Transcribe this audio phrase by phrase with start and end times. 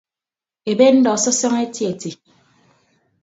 [0.71, 2.11] Ebe ndọ sọsọñọ eti eti.